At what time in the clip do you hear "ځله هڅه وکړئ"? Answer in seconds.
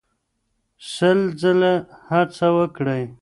1.41-3.03